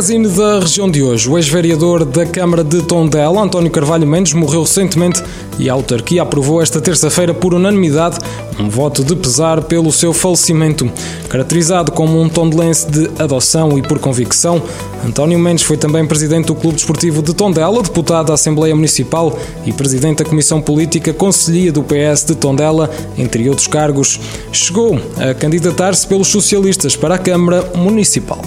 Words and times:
Magazine 0.00 0.28
da 0.28 0.60
região 0.60 0.90
de 0.90 1.02
hoje, 1.02 1.28
o 1.28 1.36
ex-vereador 1.36 2.06
da 2.06 2.24
Câmara 2.24 2.64
de 2.64 2.80
Tondela, 2.80 3.42
António 3.42 3.70
Carvalho 3.70 4.06
Mendes, 4.06 4.32
morreu 4.32 4.62
recentemente 4.62 5.22
e 5.58 5.68
a 5.68 5.74
autarquia 5.74 6.22
aprovou 6.22 6.62
esta 6.62 6.80
terça-feira 6.80 7.34
por 7.34 7.52
unanimidade 7.52 8.16
um 8.58 8.70
voto 8.70 9.04
de 9.04 9.14
pesar 9.14 9.60
pelo 9.64 9.92
seu 9.92 10.14
falecimento. 10.14 10.90
Caracterizado 11.28 11.92
como 11.92 12.18
um 12.18 12.30
tondelense 12.30 12.90
de 12.90 13.10
adoção 13.22 13.76
e 13.78 13.82
por 13.82 13.98
convicção, 13.98 14.62
António 15.04 15.38
Mendes 15.38 15.64
foi 15.64 15.76
também 15.76 16.06
presidente 16.06 16.46
do 16.46 16.54
Clube 16.54 16.76
Desportivo 16.76 17.20
de 17.20 17.34
Tondela, 17.34 17.82
deputado 17.82 18.28
da 18.28 18.34
Assembleia 18.34 18.74
Municipal 18.74 19.38
e 19.66 19.72
presidente 19.72 20.22
da 20.22 20.24
Comissão 20.24 20.62
Política 20.62 21.12
Conselhia 21.12 21.72
do 21.72 21.82
PS 21.82 22.24
de 22.24 22.34
Tondela, 22.34 22.90
entre 23.18 23.46
outros 23.50 23.66
cargos. 23.66 24.18
Chegou 24.50 24.98
a 25.18 25.34
candidatar-se 25.34 26.06
pelos 26.06 26.28
socialistas 26.28 26.96
para 26.96 27.16
a 27.16 27.18
Câmara 27.18 27.70
Municipal. 27.74 28.40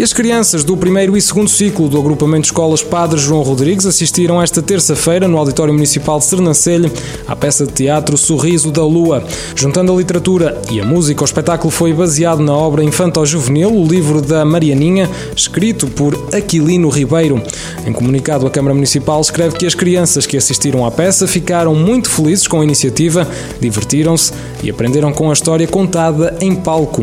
E 0.00 0.02
as 0.02 0.14
crianças 0.14 0.64
do 0.64 0.78
primeiro 0.78 1.14
e 1.14 1.20
segundo 1.20 1.50
ciclo 1.50 1.86
do 1.86 1.98
agrupamento 1.98 2.40
de 2.40 2.46
escolas 2.46 2.82
Padre 2.82 3.20
João 3.20 3.42
Rodrigues 3.42 3.84
assistiram 3.84 4.40
esta 4.40 4.62
terça-feira 4.62 5.28
no 5.28 5.36
Auditório 5.36 5.74
Municipal 5.74 6.18
de 6.18 6.24
Sernancelho 6.24 6.90
à 7.28 7.36
peça 7.36 7.66
de 7.66 7.72
teatro 7.74 8.16
Sorriso 8.16 8.70
da 8.70 8.82
Lua. 8.82 9.22
Juntando 9.54 9.92
a 9.92 9.96
literatura 9.96 10.58
e 10.70 10.80
a 10.80 10.86
música, 10.86 11.20
o 11.20 11.26
espetáculo 11.26 11.70
foi 11.70 11.92
baseado 11.92 12.40
na 12.40 12.56
obra 12.56 12.82
Infanto-Juvenil, 12.82 13.70
o 13.74 13.86
livro 13.86 14.22
da 14.22 14.42
Marianinha, 14.42 15.06
escrito 15.36 15.86
por 15.86 16.14
Aquilino 16.32 16.88
Ribeiro. 16.88 17.42
Em 17.86 17.92
comunicado, 17.92 18.46
a 18.46 18.50
Câmara 18.50 18.74
Municipal 18.74 19.20
escreve 19.20 19.58
que 19.58 19.66
as 19.66 19.74
crianças 19.74 20.24
que 20.24 20.38
assistiram 20.38 20.86
à 20.86 20.90
peça 20.90 21.28
ficaram 21.28 21.74
muito 21.74 22.08
felizes 22.08 22.48
com 22.48 22.62
a 22.62 22.64
iniciativa, 22.64 23.28
divertiram-se 23.60 24.32
e 24.62 24.70
aprenderam 24.70 25.12
com 25.12 25.28
a 25.28 25.34
história 25.34 25.66
contada 25.66 26.38
em 26.40 26.54
palco. 26.54 27.02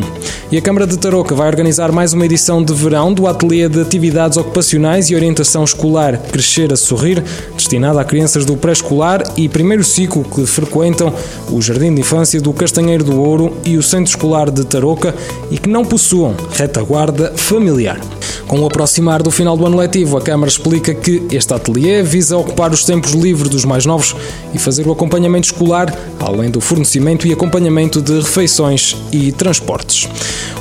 E 0.52 0.58
a 0.58 0.62
Câmara 0.62 0.88
de 0.88 0.98
Tarouca 0.98 1.36
vai 1.36 1.48
organizar 1.48 1.92
mais 1.92 2.14
uma 2.14 2.25
edição 2.25 2.64
de 2.64 2.73
verão 2.88 3.12
do 3.12 3.28
Ateliê 3.28 3.68
de 3.68 3.82
Atividades 3.82 4.38
Ocupacionais 4.38 5.10
e 5.10 5.16
Orientação 5.16 5.62
Escolar 5.62 6.18
Crescer 6.32 6.72
a 6.72 6.78
Sorrir, 6.78 7.22
destinado 7.54 8.00
a 8.00 8.06
crianças 8.06 8.46
do 8.46 8.56
pré-escolar 8.56 9.22
e 9.36 9.50
primeiro 9.50 9.84
ciclo 9.84 10.24
que 10.24 10.46
frequentam 10.46 11.14
o 11.52 11.62
Jardim 11.62 11.94
de 11.94 12.00
Infância 12.00 12.40
do 12.40 12.54
Castanheiro 12.54 13.04
do 13.04 13.22
Ouro 13.22 13.58
e 13.66 13.76
o 13.76 13.84
Centro 13.84 14.06
Escolar 14.06 14.50
de 14.50 14.66
Tarouca 14.66 15.14
e 15.52 15.58
que 15.58 15.68
não 15.68 15.84
possuam 15.84 16.34
retaguarda 16.54 17.34
familiar. 17.36 18.00
Com 18.48 18.62
o 18.62 18.66
aproximar 18.66 19.22
do 19.22 19.30
final 19.30 19.58
do 19.58 19.66
ano 19.66 19.76
letivo, 19.76 20.16
a 20.16 20.22
Câmara 20.22 20.50
explica 20.50 20.94
que 20.94 21.22
este 21.30 21.54
ateliê 21.54 22.02
visa 22.02 22.38
ocupar 22.38 22.72
os 22.72 22.86
tempos 22.86 23.12
livres 23.12 23.50
dos 23.50 23.66
mais 23.66 23.86
novos 23.86 24.16
e 24.54 24.58
fazer 24.58 24.88
o 24.88 24.92
acompanhamento 24.94 25.48
escolar, 25.48 25.94
além 26.18 26.50
do 26.50 26.62
fornecimento 26.62 27.28
e 27.28 27.34
acompanhamento 27.34 28.02
de 28.02 28.14
refeições 28.14 28.96
e 29.12 29.34
transportes. 29.34 30.08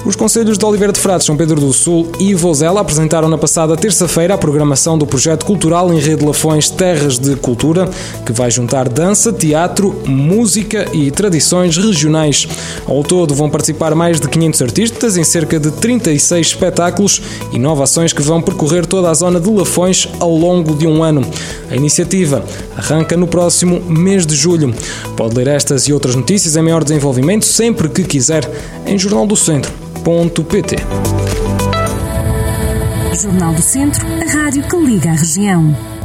Os 0.06 0.14
Conselhos 0.14 0.56
de 0.56 0.64
Oliveira 0.64 0.92
de 0.92 1.00
Frades, 1.00 1.26
São 1.26 1.36
Pedro 1.36 1.60
do 1.60 1.72
Sul 1.72 2.12
e 2.20 2.32
Vozela 2.32 2.80
apresentaram 2.80 3.28
na 3.28 3.36
passada 3.36 3.76
terça-feira 3.76 4.34
a 4.34 4.38
programação 4.38 4.96
do 4.96 5.04
projeto 5.04 5.44
cultural 5.44 5.92
em 5.92 5.98
Rede 5.98 6.24
Lafões 6.24 6.70
Terras 6.70 7.18
de 7.18 7.34
Cultura, 7.34 7.90
que 8.24 8.30
vai 8.30 8.48
juntar 8.48 8.88
dança, 8.88 9.32
teatro, 9.32 10.00
música 10.06 10.86
e 10.92 11.10
tradições 11.10 11.76
regionais. 11.76 12.46
Ao 12.86 13.02
todo 13.02 13.34
vão 13.34 13.50
participar 13.50 13.96
mais 13.96 14.20
de 14.20 14.28
500 14.28 14.62
artistas 14.62 15.16
em 15.16 15.24
cerca 15.24 15.58
de 15.58 15.72
36 15.72 16.46
espetáculos 16.46 17.20
e 17.52 17.56
inovações 17.56 18.12
que 18.12 18.22
vão 18.22 18.40
percorrer 18.40 18.86
toda 18.86 19.10
a 19.10 19.14
zona 19.14 19.40
de 19.40 19.50
Lafões 19.50 20.08
ao 20.20 20.30
longo 20.30 20.76
de 20.76 20.86
um 20.86 21.02
ano. 21.02 21.22
A 21.68 21.74
iniciativa 21.74 22.44
arranca 22.76 23.16
no 23.16 23.26
próximo 23.26 23.80
mês 23.80 24.24
de 24.24 24.36
julho. 24.36 24.72
Pode 25.16 25.34
ler 25.34 25.48
estas 25.48 25.88
e 25.88 25.92
outras 25.92 26.14
notícias 26.14 26.54
em 26.54 26.62
maior 26.62 26.84
desenvolvimento 26.84 27.44
sempre 27.44 27.88
que 27.88 28.04
quiser 28.04 28.48
em 28.86 28.96
jornaldocentro.pt. 30.06 30.76
Jornal 33.20 33.54
do 33.54 33.62
Centro, 33.62 34.06
a 34.06 34.32
rádio 34.32 34.62
que 34.62 34.76
liga 34.76 35.10
a 35.10 35.14
região. 35.14 35.95